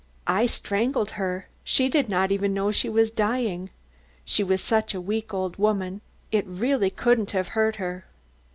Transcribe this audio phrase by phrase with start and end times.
[0.25, 1.47] "I strangled her.
[1.63, 3.69] She did not even know she was dying.
[4.25, 8.07] She was such a weak old woman, it really couldn't have hurt her."